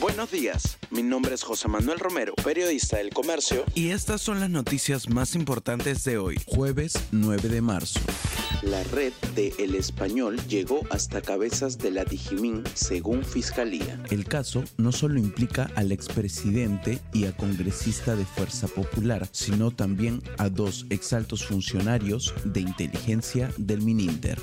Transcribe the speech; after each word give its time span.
Buenos 0.00 0.30
días, 0.30 0.78
mi 0.90 1.02
nombre 1.02 1.34
es 1.34 1.42
José 1.42 1.68
Manuel 1.68 1.98
Romero, 1.98 2.34
periodista 2.42 2.96
del 2.96 3.10
Comercio. 3.10 3.64
Y 3.74 3.90
estas 3.90 4.22
son 4.22 4.40
las 4.40 4.48
noticias 4.48 5.10
más 5.10 5.34
importantes 5.34 6.02
de 6.04 6.16
hoy, 6.16 6.40
jueves 6.46 6.94
9 7.10 7.50
de 7.50 7.60
marzo. 7.60 8.00
La 8.62 8.82
red 8.84 9.12
de 9.34 9.52
El 9.58 9.74
Español 9.74 10.40
llegó 10.48 10.80
hasta 10.90 11.20
cabezas 11.20 11.76
de 11.76 11.90
la 11.90 12.04
Dijimín, 12.04 12.64
según 12.72 13.22
Fiscalía. 13.22 14.02
El 14.10 14.24
caso 14.24 14.64
no 14.78 14.92
solo 14.92 15.18
implica 15.18 15.70
al 15.76 15.92
expresidente 15.92 16.98
y 17.12 17.26
a 17.26 17.36
congresista 17.36 18.16
de 18.16 18.24
Fuerza 18.24 18.68
Popular, 18.68 19.28
sino 19.30 19.72
también 19.72 20.22
a 20.38 20.48
dos 20.48 20.86
exaltos 20.88 21.44
funcionarios 21.44 22.32
de 22.44 22.60
inteligencia 22.60 23.50
del 23.58 23.82
Mininter. 23.82 24.38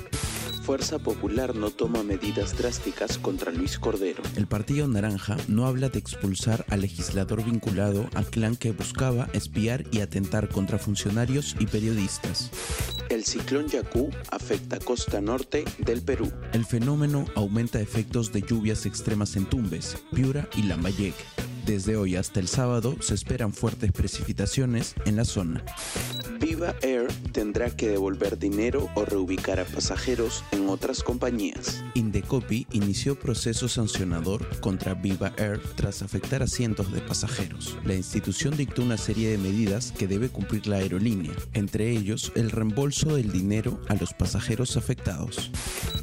Fuerza 0.70 1.00
Popular 1.00 1.56
no 1.56 1.72
toma 1.72 2.04
medidas 2.04 2.56
drásticas 2.56 3.18
contra 3.18 3.50
Luis 3.50 3.76
Cordero. 3.76 4.22
El 4.36 4.46
Partido 4.46 4.86
Naranja 4.86 5.36
no 5.48 5.66
habla 5.66 5.88
de 5.88 5.98
expulsar 5.98 6.64
al 6.68 6.82
legislador 6.82 7.44
vinculado 7.44 8.08
al 8.14 8.26
clan 8.26 8.54
que 8.54 8.70
buscaba 8.70 9.28
espiar 9.32 9.84
y 9.90 9.98
atentar 9.98 10.48
contra 10.48 10.78
funcionarios 10.78 11.56
y 11.58 11.66
periodistas. 11.66 12.52
El 13.08 13.24
ciclón 13.24 13.66
Yacú 13.66 14.10
afecta 14.30 14.78
costa 14.78 15.20
norte 15.20 15.64
del 15.78 16.02
Perú. 16.02 16.30
El 16.52 16.64
fenómeno 16.64 17.24
aumenta 17.34 17.80
efectos 17.80 18.32
de 18.32 18.42
lluvias 18.42 18.86
extremas 18.86 19.34
en 19.34 19.46
Tumbes, 19.46 19.96
Piura 20.14 20.48
y 20.56 20.62
Lambayeque. 20.62 21.49
Desde 21.70 21.94
hoy 21.94 22.16
hasta 22.16 22.40
el 22.40 22.48
sábado 22.48 22.96
se 22.98 23.14
esperan 23.14 23.52
fuertes 23.52 23.92
precipitaciones 23.92 24.96
en 25.04 25.14
la 25.14 25.24
zona. 25.24 25.64
Viva 26.40 26.74
Air 26.82 27.06
tendrá 27.30 27.70
que 27.70 27.88
devolver 27.88 28.40
dinero 28.40 28.88
o 28.96 29.04
reubicar 29.04 29.60
a 29.60 29.64
pasajeros 29.64 30.42
en 30.50 30.68
otras 30.68 31.04
compañías. 31.04 31.84
Indecopi 31.94 32.66
inició 32.72 33.16
proceso 33.16 33.68
sancionador 33.68 34.58
contra 34.58 34.94
Viva 34.94 35.32
Air 35.36 35.60
tras 35.76 36.02
afectar 36.02 36.42
a 36.42 36.48
cientos 36.48 36.92
de 36.92 37.02
pasajeros. 37.02 37.78
La 37.84 37.94
institución 37.94 38.56
dictó 38.56 38.82
una 38.82 38.98
serie 38.98 39.30
de 39.30 39.38
medidas 39.38 39.92
que 39.92 40.08
debe 40.08 40.28
cumplir 40.28 40.66
la 40.66 40.78
aerolínea, 40.78 41.34
entre 41.54 41.90
ellos 41.90 42.32
el 42.34 42.50
reembolso 42.50 43.14
del 43.14 43.30
dinero 43.30 43.80
a 43.86 43.94
los 43.94 44.12
pasajeros 44.12 44.76
afectados. 44.76 45.52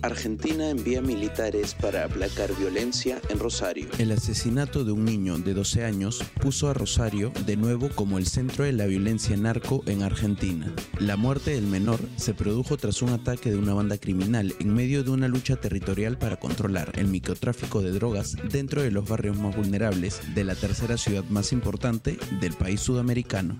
Argentina 0.01 0.69
envía 0.69 1.01
militares 1.01 1.73
para 1.73 2.05
aplacar 2.05 2.55
violencia 2.55 3.19
en 3.29 3.39
Rosario. 3.39 3.87
El 3.97 4.11
asesinato 4.11 4.83
de 4.83 4.91
un 4.91 5.05
niño 5.05 5.37
de 5.37 5.53
12 5.53 5.83
años 5.83 6.23
puso 6.41 6.69
a 6.69 6.73
Rosario 6.73 7.31
de 7.45 7.57
nuevo 7.57 7.89
como 7.89 8.17
el 8.17 8.27
centro 8.27 8.65
de 8.65 8.73
la 8.73 8.85
violencia 8.85 9.35
narco 9.37 9.83
en 9.85 10.03
Argentina. 10.03 10.73
La 10.99 11.17
muerte 11.17 11.51
del 11.51 11.67
menor 11.67 11.99
se 12.15 12.33
produjo 12.33 12.77
tras 12.77 13.01
un 13.01 13.09
ataque 13.09 13.49
de 13.49 13.57
una 13.57 13.73
banda 13.73 13.97
criminal 13.97 14.53
en 14.59 14.73
medio 14.73 15.03
de 15.03 15.11
una 15.11 15.27
lucha 15.27 15.55
territorial 15.55 16.17
para 16.17 16.37
controlar 16.37 16.91
el 16.95 17.07
microtráfico 17.07 17.81
de 17.81 17.91
drogas 17.91 18.35
dentro 18.51 18.81
de 18.81 18.91
los 18.91 19.07
barrios 19.07 19.37
más 19.37 19.55
vulnerables 19.55 20.21
de 20.35 20.43
la 20.43 20.55
tercera 20.55 20.97
ciudad 20.97 21.23
más 21.29 21.51
importante 21.51 22.17
del 22.39 22.53
país 22.53 22.81
sudamericano. 22.81 23.59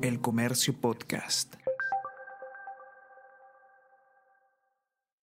El 0.00 0.20
Comercio 0.20 0.74
Podcast. 0.80 1.56